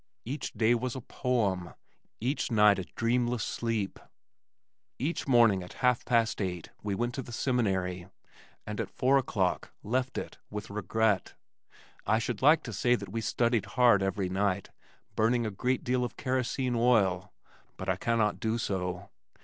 [0.25, 1.75] Each day was a poem,
[2.19, 3.99] each night a dreamless sleep!
[4.97, 8.07] Each morning at half past eight we went to the Seminary
[8.65, 11.35] and at four o'clock left it with regret.
[12.07, 14.71] I should like to say that we studied hard every night,
[15.15, 17.31] burning a great deal of kerosene oil,
[17.77, 19.11] but I cannot do so.